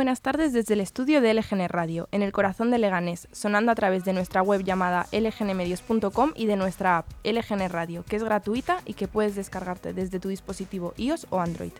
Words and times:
buenas 0.00 0.22
tardes 0.22 0.54
desde 0.54 0.72
el 0.72 0.80
estudio 0.80 1.20
de 1.20 1.34
LGN 1.34 1.68
Radio, 1.68 2.08
en 2.10 2.22
el 2.22 2.32
corazón 2.32 2.70
de 2.70 2.78
Leganés, 2.78 3.28
sonando 3.32 3.70
a 3.70 3.74
través 3.74 4.02
de 4.02 4.14
nuestra 4.14 4.40
web 4.40 4.64
llamada 4.64 5.06
lgnmedios.com 5.12 6.32
y 6.34 6.46
de 6.46 6.56
nuestra 6.56 6.96
app 6.96 7.10
LGN 7.22 7.68
Radio, 7.68 8.02
que 8.08 8.16
es 8.16 8.24
gratuita 8.24 8.80
y 8.86 8.94
que 8.94 9.08
puedes 9.08 9.34
descargarte 9.34 9.92
desde 9.92 10.18
tu 10.18 10.30
dispositivo 10.30 10.94
iOS 10.96 11.26
o 11.28 11.38
Android. 11.38 11.72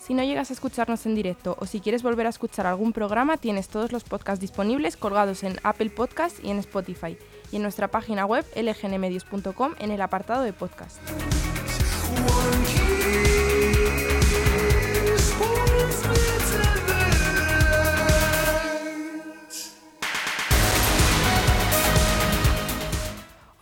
Si 0.00 0.14
no 0.14 0.24
llegas 0.24 0.50
a 0.50 0.54
escucharnos 0.54 1.06
en 1.06 1.14
directo 1.14 1.56
o 1.60 1.66
si 1.66 1.78
quieres 1.78 2.02
volver 2.02 2.26
a 2.26 2.30
escuchar 2.30 2.66
algún 2.66 2.92
programa, 2.92 3.36
tienes 3.36 3.68
todos 3.68 3.92
los 3.92 4.02
podcasts 4.02 4.40
disponibles 4.40 4.96
colgados 4.96 5.44
en 5.44 5.60
Apple 5.62 5.90
Podcasts 5.90 6.40
y 6.42 6.50
en 6.50 6.58
Spotify 6.58 7.16
y 7.52 7.56
en 7.56 7.62
nuestra 7.62 7.88
página 7.88 8.26
web 8.26 8.44
lgnmedios.com 8.54 9.74
en 9.78 9.90
el 9.90 10.02
apartado 10.02 10.42
de 10.42 10.52
podcast. 10.52 10.98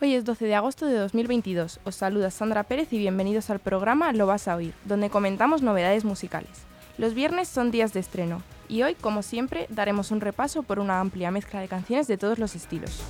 Hoy 0.01 0.15
es 0.15 0.23
12 0.23 0.45
de 0.45 0.55
agosto 0.55 0.85
de 0.85 0.97
2022. 0.97 1.81
Os 1.83 1.95
saluda 1.95 2.31
Sandra 2.31 2.63
Pérez 2.63 2.93
y 2.93 2.97
bienvenidos 2.97 3.49
al 3.49 3.59
programa 3.59 4.13
Lo 4.13 4.27
vas 4.27 4.47
a 4.47 4.55
oír, 4.55 4.73
donde 4.85 5.09
comentamos 5.09 5.61
novedades 5.61 6.05
musicales. 6.05 6.51
Los 6.97 7.13
viernes 7.13 7.47
son 7.49 7.69
días 7.69 7.93
de 7.93 7.99
estreno 7.99 8.41
y 8.69 8.83
hoy, 8.83 8.95
como 8.95 9.23
siempre, 9.23 9.67
daremos 9.69 10.11
un 10.11 10.21
repaso 10.21 10.63
por 10.63 10.79
una 10.79 10.99
amplia 10.99 11.31
mezcla 11.31 11.59
de 11.59 11.67
canciones 11.67 12.07
de 12.07 12.17
todos 12.17 12.39
los 12.39 12.55
estilos. 12.55 13.01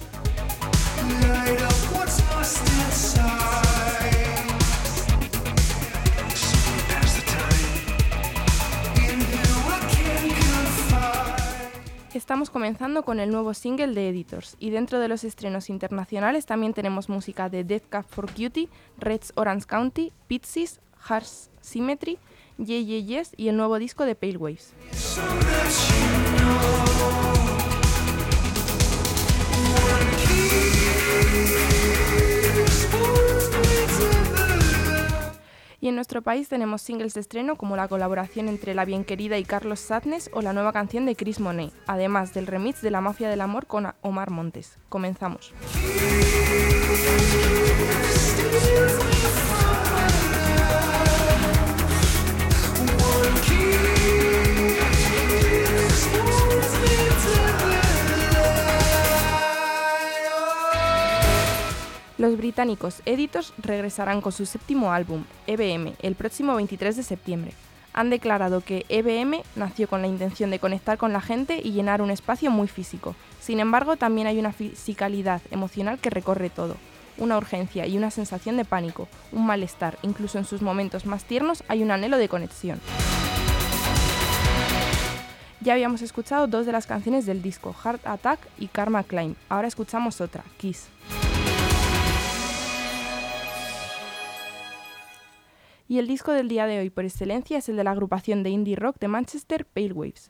Estamos 12.30 12.52
comenzando 12.52 13.04
con 13.04 13.20
el 13.20 13.32
nuevo 13.32 13.54
single 13.54 13.94
de 13.96 14.10
Editors 14.10 14.56
y 14.60 14.70
dentro 14.70 15.00
de 15.00 15.08
los 15.08 15.24
estrenos 15.24 15.70
internacionales 15.70 16.46
también 16.46 16.74
tenemos 16.74 17.10
música 17.10 17.50
de 17.50 17.64
Death 17.64 17.88
Cab 17.90 18.06
for 18.08 18.28
Cutie, 18.32 18.70
Reds 19.00 19.34
Orange 19.36 19.66
County, 19.66 20.12
Pixies, 20.28 20.80
Harsh 21.08 21.48
Symmetry, 21.62 22.20
Yeah 22.58 22.82
Yeah 22.82 23.00
Yes 23.00 23.32
y 23.36 23.48
el 23.48 23.58
nuevo 23.58 23.80
disco 23.80 24.06
de 24.06 24.16
Pale 24.16 24.38
Waves. 24.38 24.74
Y 35.81 35.88
en 35.88 35.95
nuestro 35.95 36.22
país 36.22 36.49
tenemos 36.49 36.81
singles 36.81 37.13
de 37.13 37.22
estreno 37.22 37.55
como 37.55 37.75
la 37.75 37.88
colaboración 37.88 38.49
entre 38.49 38.73
La 38.73 38.85
Bien 38.85 39.05
Querida 39.05 39.38
y 39.38 39.45
Carlos 39.45 39.80
Sadness 39.80 40.30
o 40.33 40.41
la 40.41 40.53
nueva 40.53 40.73
canción 40.73 41.05
de 41.05 41.16
Chris 41.16 41.39
Monet, 41.39 41.72
además 41.88 42.34
del 42.34 42.47
remix 42.47 42.81
de 42.81 42.91
La 42.91 43.01
Mafia 43.01 43.29
del 43.29 43.41
Amor 43.41 43.66
con 43.66 43.94
Omar 44.01 44.29
Montes. 44.29 44.78
Comenzamos. 44.89 45.53
Los 62.19 62.35
británicos 62.35 63.02
Editors 63.06 63.53
regresarán 63.59 64.19
con 64.19 64.34
su 64.34 64.46
séptimo 64.46 64.91
álbum, 64.91 65.24
EBM, 65.47 65.94
el 66.02 66.16
próximo 66.16 66.53
23 66.53 66.97
de 66.97 67.03
septiembre. 67.03 67.53
Han 67.94 68.09
declarado 68.09 68.59
que 68.59 68.85
EBM 68.90 69.41
nació 69.56 69.88
con 69.88 70.02
la 70.02 70.09
intención 70.09 70.52
de 70.52 70.59
conectar 70.59 70.97
con 70.97 71.13
la 71.13 71.22
gente 71.22 71.62
y 71.63 71.72
llenar 71.72 72.02
un 72.02 72.12
espacio 72.12 72.52
muy 72.52 72.68
físico. 72.68 73.16
Sin 73.40 73.62
embargo, 73.62 73.96
también 73.96 74.28
hay 74.28 74.38
una 74.38 74.52
fisicalidad 74.52 75.41
emocional 75.50 75.97
que 75.97 76.09
recorre 76.09 76.50
todo, 76.50 76.75
una 77.18 77.38
urgencia 77.38 77.88
y 77.88 77.97
una 77.97 78.12
sensación 78.12 78.57
de 78.57 78.66
pánico, 78.66 79.07
un 79.31 79.46
malestar, 79.46 79.97
incluso 80.01 80.38
en 80.38 80.46
sus 80.46 80.62
momentos 80.62 81.06
más 81.06 81.24
tiernos 81.24 81.63
hay 81.69 81.84
un 81.84 81.91
anhelo 81.91 82.18
de 82.18 82.28
conexión. 82.28 82.81
Ya 85.62 85.72
habíamos 85.72 86.01
escuchado 86.01 86.47
dos 86.47 86.66
de 86.66 86.74
las 86.74 86.86
canciones 86.86 87.25
del 87.25 87.41
disco, 87.41 87.74
Heart 87.74 88.06
Attack 88.06 88.40
y 88.57 88.68
Karma 88.68 89.03
Climb. 89.03 89.36
Ahora 89.47 89.69
escuchamos 89.69 90.19
otra, 90.19 90.44
Kiss. 90.57 90.90
Y 95.89 95.97
el 95.97 96.05
disco 96.05 96.31
del 96.33 96.47
día 96.47 96.67
de 96.67 96.77
hoy 96.77 96.91
por 96.91 97.03
excelencia 97.03 97.57
es 97.57 97.67
el 97.67 97.75
de 97.75 97.83
la 97.83 97.89
agrupación 97.89 98.44
de 98.44 98.51
indie 98.51 98.75
rock 98.75 99.00
de 99.00 99.07
Manchester, 99.07 99.66
Pale 99.66 99.91
Waves. 99.91 100.29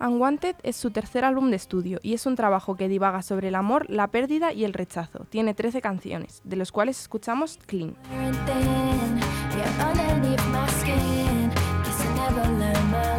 Unwanted 0.00 0.54
es 0.62 0.76
su 0.76 0.92
tercer 0.92 1.24
álbum 1.24 1.50
de 1.50 1.56
estudio 1.56 1.98
y 2.04 2.14
es 2.14 2.26
un 2.26 2.36
trabajo 2.36 2.76
que 2.76 2.86
divaga 2.86 3.22
sobre 3.22 3.48
el 3.48 3.56
amor, 3.56 3.90
la 3.90 4.06
pérdida 4.06 4.52
y 4.52 4.62
el 4.62 4.72
rechazo. 4.72 5.26
Tiene 5.28 5.52
13 5.52 5.80
canciones, 5.82 6.40
de 6.44 6.54
los 6.54 6.70
cuales 6.70 7.00
escuchamos 7.00 7.58
Clean. 7.66 7.96
never 12.30 12.50
learn 12.50 12.90
my 12.90 13.17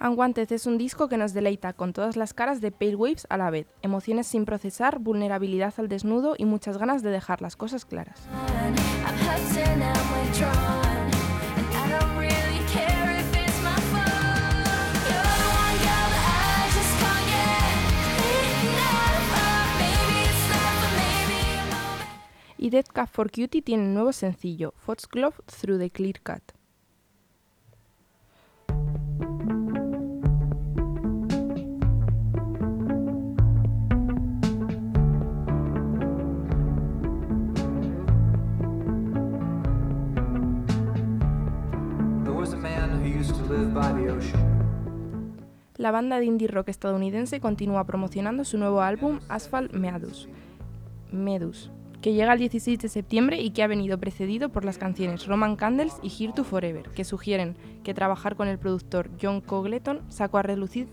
Unwanted 0.00 0.52
es 0.52 0.66
un 0.66 0.78
disco 0.78 1.08
que 1.08 1.16
nos 1.16 1.32
deleita 1.32 1.72
con 1.72 1.92
todas 1.92 2.16
las 2.16 2.32
caras 2.32 2.60
de 2.60 2.70
Pale 2.70 2.94
Waves 2.94 3.26
a 3.30 3.36
la 3.36 3.50
vez, 3.50 3.66
emociones 3.82 4.28
sin 4.28 4.44
procesar, 4.44 5.00
vulnerabilidad 5.00 5.74
al 5.78 5.88
desnudo 5.88 6.36
y 6.38 6.44
muchas 6.44 6.78
ganas 6.78 7.02
de 7.02 7.10
dejar 7.10 7.42
las 7.42 7.56
cosas 7.56 7.84
claras. 7.84 8.28
Y 22.56 22.70
Dead 22.70 22.86
Cat 22.92 23.08
for 23.10 23.30
Cutie 23.30 23.62
tiene 23.62 23.82
un 23.82 23.94
nuevo 23.94 24.12
sencillo, 24.12 24.74
Foxglove 24.76 25.34
Through 25.60 25.78
the 25.78 25.90
Clear 25.90 26.20
Cut. 26.22 26.57
La 45.76 45.90
banda 45.90 46.18
de 46.18 46.26
indie 46.26 46.48
rock 46.48 46.68
estadounidense 46.68 47.40
continúa 47.40 47.84
promocionando 47.84 48.44
su 48.44 48.58
nuevo 48.58 48.82
álbum 48.82 49.20
Asphalt 49.28 49.72
Meadows, 49.72 50.28
Medus, 51.12 51.70
que 52.02 52.12
llega 52.12 52.32
el 52.32 52.38
16 52.38 52.78
de 52.78 52.88
septiembre 52.88 53.40
y 53.40 53.50
que 53.50 53.62
ha 53.62 53.66
venido 53.66 53.98
precedido 53.98 54.50
por 54.50 54.64
las 54.64 54.76
canciones 54.76 55.26
Roman 55.26 55.56
Candles 55.56 55.94
y 56.02 56.08
Here 56.08 56.32
to 56.34 56.44
Forever, 56.44 56.90
que 56.90 57.04
sugieren 57.04 57.56
que 57.84 57.94
trabajar 57.94 58.36
con 58.36 58.48
el 58.48 58.58
productor 58.58 59.08
John 59.20 59.40
Cogleton 59.40 60.00
sacó 60.08 60.38
a 60.38 60.42
relucir, 60.42 60.88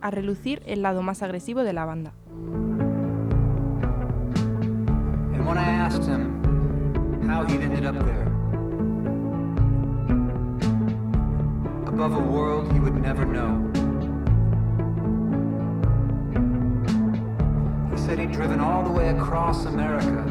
a 0.00 0.10
relucir 0.10 0.62
el 0.66 0.82
lado 0.82 1.02
más 1.02 1.22
agresivo 1.22 1.62
de 1.62 1.72
la 1.72 1.84
banda. 1.84 2.12
above 11.92 12.14
a 12.14 12.20
world 12.20 12.72
he 12.72 12.78
would 12.78 12.94
never 12.94 13.24
know. 13.24 13.66
He 17.90 18.00
said 18.00 18.20
he'd 18.20 18.30
driven 18.30 18.60
all 18.60 18.84
the 18.84 18.92
way 18.92 19.08
across 19.08 19.64
America. 19.64 20.22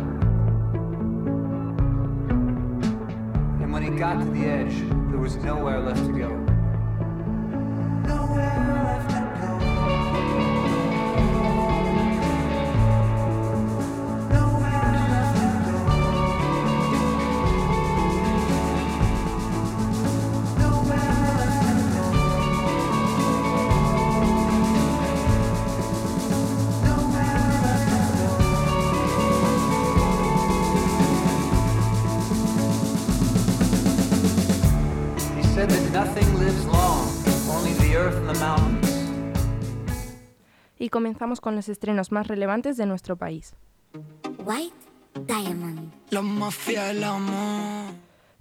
And 3.61 3.73
when 3.73 3.83
he 3.83 3.89
got 3.89 4.19
to 4.19 4.25
the 4.31 4.45
edge, 4.45 4.73
there 5.11 5.19
was 5.19 5.35
nowhere 5.35 5.81
left 5.81 6.05
to 6.05 6.13
go. 6.13 6.48
Y 40.89 40.91
comenzamos 40.91 41.39
con 41.39 41.55
los 41.55 41.69
estrenos 41.69 42.11
más 42.11 42.25
relevantes 42.25 42.75
de 42.75 42.87
nuestro 42.87 43.15
país. 43.15 43.53
White 44.43 44.73
Diamond. 45.27 45.93
La 46.09 46.23
mafia 46.23 46.85
del 46.85 47.03
amor. 47.03 47.93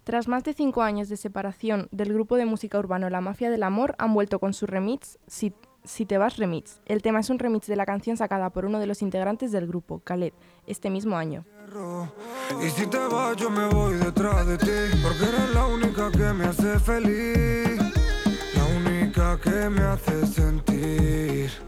Tras 0.03 0.29
más 0.29 0.45
de 0.45 0.55
cinco 0.55 0.81
años 0.81 1.11
de 1.11 1.19
separación 1.19 1.89
del 1.91 2.15
grupo 2.15 2.37
de 2.37 2.47
música 2.47 2.79
urbano 2.79 3.11
La 3.11 3.21
Mafia 3.21 3.51
del 3.51 3.65
Amor, 3.65 3.97
han 3.99 4.15
vuelto 4.15 4.39
con 4.39 4.55
su 4.55 4.65
remix 4.65 5.19
Si, 5.27 5.53
Si 5.85 6.07
te 6.07 6.17
vas 6.17 6.39
remix. 6.39 6.81
El 6.87 7.03
tema 7.03 7.21
es 7.21 7.29
un 7.29 7.39
remix 7.39 7.67
de 7.67 7.77
la 7.77 7.85
canción 7.85 8.17
sacada 8.17 8.49
por 8.49 8.65
uno 8.65 8.79
de 8.79 8.87
los 8.87 9.03
integrantes 9.03 9.53
del 9.53 9.67
grupo, 9.67 9.99
Khaled, 9.99 10.33
este 10.67 10.89
mismo 10.89 11.19
año. 11.19 11.45
Y 12.65 12.71
si 12.71 12.87
te 12.87 12.97
vas, 12.97 13.37
yo 13.37 13.51
me 13.51 13.67
voy 13.67 13.99
detrás 13.99 14.47
de 14.47 14.57
ti. 14.57 14.97
Porque 15.03 15.23
eres 15.23 15.53
la 15.53 15.67
única 15.67 16.11
que 16.11 16.33
me 16.33 16.47
hace 16.47 16.79
feliz. 16.79 17.79
La 18.55 18.65
única 18.65 19.39
que 19.39 19.69
me 19.69 19.83
hace 19.83 20.27
sentir. 20.27 21.68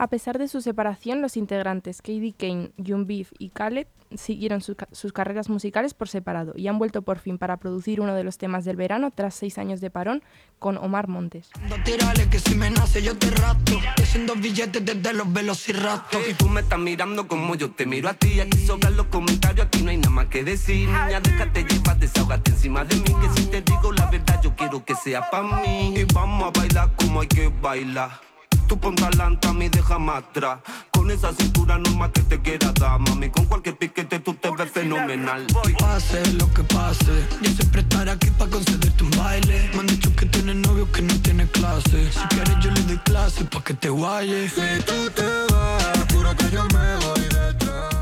A 0.00 0.06
pesar 0.06 0.38
de 0.38 0.46
su 0.46 0.60
separación, 0.60 1.20
los 1.22 1.36
integrantes 1.36 2.02
Katie 2.02 2.32
Kane, 2.32 2.70
Jun 2.78 3.08
Beef 3.08 3.32
y 3.36 3.48
Khaled 3.48 3.88
siguieron 4.16 4.60
sus 4.62 5.12
carreras 5.12 5.50
musicales 5.50 5.92
por 5.92 6.08
separado 6.08 6.52
y 6.56 6.68
han 6.68 6.78
vuelto 6.78 7.02
por 7.02 7.18
fin 7.18 7.36
para 7.36 7.56
producir 7.56 8.00
uno 8.00 8.14
de 8.14 8.22
los 8.22 8.38
temas 8.38 8.64
del 8.64 8.76
verano 8.76 9.10
tras 9.10 9.34
seis 9.34 9.58
años 9.58 9.80
de 9.80 9.90
parón 9.90 10.22
con 10.60 10.78
Omar 10.78 11.08
Montes. 11.08 11.50
No 11.68 11.82
tirale 11.82 12.30
que 12.30 12.38
si 12.38 12.54
me 12.54 12.70
nace 12.70 13.02
yo 13.02 13.18
te 13.18 13.28
rapto. 13.32 13.72
Haciendo 14.00 14.34
billetes 14.36 14.84
desde 14.84 15.12
los 15.12 15.30
velociraptos. 15.32 16.20
Y 16.30 16.34
tú 16.34 16.48
me 16.48 16.60
estás 16.60 16.78
mirando 16.78 17.26
como 17.26 17.56
yo 17.56 17.72
te 17.72 17.84
miro 17.84 18.08
a 18.08 18.14
ti. 18.14 18.38
Aquí 18.38 18.56
sobran 18.66 18.96
los 18.96 19.06
comentarios, 19.06 19.66
aquí 19.66 19.82
no 19.82 19.90
hay 19.90 19.96
nada 19.96 20.10
más 20.10 20.26
que 20.26 20.44
decir. 20.44 20.88
Niña, 20.88 21.20
déjate 21.20 21.64
llevar, 21.64 21.98
desahógate 21.98 22.52
encima 22.52 22.84
de 22.84 22.94
mí. 22.94 23.02
Que 23.02 23.40
si 23.40 23.46
te 23.48 23.62
digo 23.62 23.92
la 23.92 24.08
verdad, 24.10 24.40
yo 24.42 24.54
quiero 24.54 24.84
que 24.84 24.94
sea 24.94 25.28
pa' 25.28 25.42
mí. 25.42 25.94
Y 25.96 26.04
vamos 26.14 26.44
a 26.44 26.58
bailar 26.58 26.92
como 26.96 27.20
hay 27.20 27.26
que 27.26 27.48
bailar. 27.48 28.28
Tú 28.68 28.78
ponte 28.78 29.02
adelante 29.02 29.48
a 29.48 29.52
mí, 29.54 29.68
déjame 29.70 30.12
atrás. 30.12 30.60
Con 30.90 31.10
esa 31.10 31.32
cintura 31.32 31.78
normal 31.78 32.12
que 32.12 32.20
te 32.20 32.38
quiera 32.42 32.70
dar, 32.72 33.00
mami. 33.00 33.30
Con 33.30 33.46
cualquier 33.46 33.78
piquete 33.78 34.20
tú 34.20 34.34
te 34.34 34.50
ves 34.50 34.70
fenomenal. 34.70 35.46
Pase 35.78 36.34
lo 36.34 36.52
que 36.52 36.62
pase, 36.64 37.26
yo 37.40 37.50
siempre 37.50 37.80
estaré 37.80 38.10
aquí 38.10 38.30
para 38.32 38.50
concederte 38.50 39.04
un 39.04 39.10
baile. 39.12 39.70
Me 39.72 39.80
han 39.80 39.86
dicho 39.86 40.14
que 40.14 40.26
tienes 40.26 40.56
novio 40.56 40.90
que 40.92 41.00
no 41.00 41.14
tiene 41.22 41.48
clase. 41.48 42.12
Si 42.12 42.20
quieres 42.28 42.56
yo 42.60 42.70
le 42.70 42.82
doy 42.82 42.98
clase 42.98 43.44
pa' 43.46 43.64
que 43.64 43.72
te 43.72 43.88
guayes. 43.88 44.52
Si 44.52 44.84
tú 44.84 45.10
te 45.14 45.22
vas, 45.50 46.06
juro 46.12 46.36
que 46.36 46.50
yo 46.50 46.64
me 46.66 47.06
voy 47.06 47.20
detrás. 47.22 47.94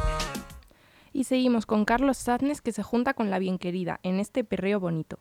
Y 1.13 1.25
seguimos 1.25 1.65
con 1.65 1.85
Carlos 1.85 2.17
Sadness 2.17 2.61
que 2.61 2.73
se 2.73 2.83
junta 2.83 3.15
con 3.15 3.31
la 3.31 3.39
bien 3.39 3.59
querida 3.59 4.01
en 4.03 4.19
este 4.19 4.43
perreo 4.43 4.81
bonito. 4.81 5.21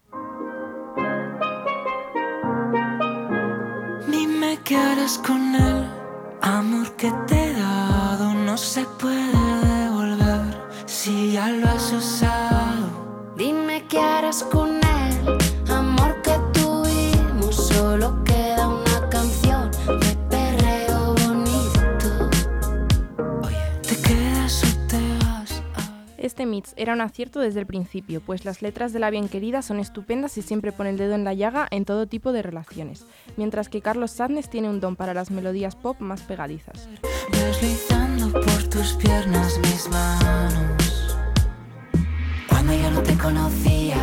Qué 4.66 4.76
harás 4.76 5.20
con 5.20 5.56
él. 5.56 5.88
Amor 6.42 6.92
que 6.96 7.12
te 7.28 7.52
he 7.52 7.54
dado 7.54 8.34
no 8.34 8.58
se 8.58 8.84
puede 9.00 9.32
devolver 9.84 10.42
si 10.86 11.34
ya 11.34 11.50
lo 11.50 11.70
has 11.70 11.94
usado. 11.94 13.34
Dime 13.38 13.86
qué 13.88 14.00
harás 14.00 14.44
con 14.44 14.75
Este 26.46 26.52
mix 26.52 26.74
era 26.78 26.94
un 26.94 27.02
acierto 27.02 27.40
desde 27.40 27.60
el 27.60 27.66
principio, 27.66 28.22
pues 28.22 28.46
las 28.46 28.62
letras 28.62 28.94
de 28.94 29.00
la 29.00 29.10
bien 29.10 29.30
querida 29.30 29.64
son 29.64 29.80
estupendas 29.80 30.38
y 30.38 30.44
siempre 30.44 30.72
pone 30.72 30.92
el 30.92 30.98
dedo 30.98 31.16
en 31.16 31.24
la 31.24 31.34
llaga 31.34 31.68
en 31.72 31.86
todo 31.86 32.06
tipo 32.06 32.32
de 32.34 32.44
relaciones, 32.44 33.04
mientras 33.36 33.68
que 33.68 33.82
Carlos 33.82 34.12
Sadness 34.12 34.52
tiene 34.52 34.70
un 34.70 34.80
don 34.80 34.96
para 34.96 35.16
las 35.16 35.32
melodías 35.32 35.76
pop 35.76 36.00
más 36.00 36.22
pegadizas. 36.22 36.88
Deslizando 37.32 38.32
por 38.32 38.64
tus 38.70 38.94
piernas 38.94 39.58
mis 39.58 39.90
manos. 39.90 41.18
Cuando 42.48 42.74
yo 42.74 42.92
no 42.92 43.02
te 43.02 43.18
conocía. 43.18 43.98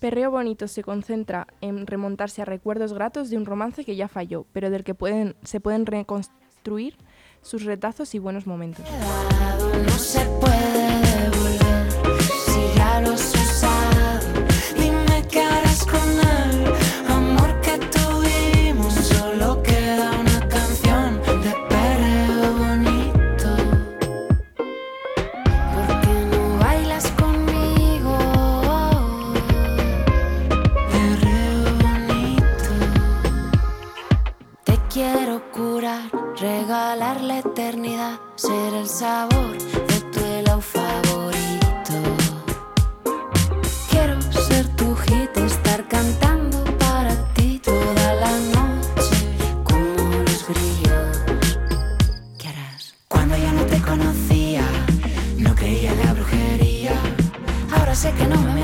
Perreo 0.00 0.32
Bonito 0.32 0.66
se 0.66 0.82
concentra 0.82 1.46
en 1.60 1.86
remontarse 1.86 2.42
a 2.42 2.46
recuerdos 2.46 2.94
gratos 2.94 3.30
de 3.30 3.36
un 3.36 3.46
romance 3.46 3.84
que 3.84 3.94
ya 3.94 4.08
falló, 4.08 4.44
pero 4.52 4.70
del 4.70 4.82
que 4.82 4.94
pueden, 4.94 5.36
se 5.44 5.60
pueden 5.60 5.86
reconstruir 5.86 6.96
sus 7.42 7.64
retazos 7.64 8.14
y 8.16 8.18
buenos 8.18 8.48
momentos. 8.48 8.84
No 9.86 9.98
quiero 34.92 35.40
curar, 35.52 36.10
regalar 36.36 37.20
la 37.20 37.38
eternidad, 37.38 38.18
ser 38.34 38.74
el 38.74 38.88
sabor 38.88 39.56
de 39.56 40.00
tu 40.12 40.18
helado 40.18 40.60
favorito. 40.60 41.94
Quiero 43.88 44.20
ser 44.20 44.66
tu 44.76 44.94
hit, 44.96 45.36
estar 45.36 45.86
cantando 45.86 46.64
para 46.78 47.14
ti 47.34 47.60
toda 47.62 48.14
la 48.14 48.32
noche, 48.56 49.16
como 49.62 50.24
los 50.24 50.48
grillos. 50.48 51.18
¿Qué 52.38 52.48
harás? 52.48 52.94
Cuando 53.06 53.36
yo 53.36 53.52
no 53.52 53.64
te 53.66 53.80
conocía, 53.80 54.64
no 55.38 55.54
creía 55.54 55.92
en 55.92 56.04
la 56.04 56.12
brujería. 56.14 56.92
Ahora 57.76 57.94
sé 57.94 58.12
que 58.14 58.26
no 58.26 58.40
me 58.42 58.59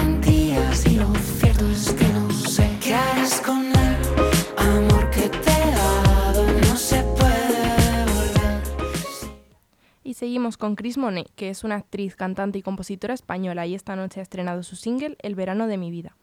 seguimos 10.26 10.56
con 10.56 10.74
Chris 10.74 10.98
Monet, 10.98 11.30
que 11.36 11.50
es 11.50 11.62
una 11.62 11.76
actriz, 11.76 12.16
cantante 12.16 12.58
y 12.58 12.62
compositora 12.62 13.14
española 13.14 13.64
y 13.64 13.76
esta 13.76 13.94
noche 13.94 14.18
ha 14.18 14.24
estrenado 14.24 14.64
su 14.64 14.74
single 14.74 15.16
El 15.22 15.36
verano 15.36 15.68
de 15.68 15.78
mi 15.78 15.92
vida. 15.92 16.16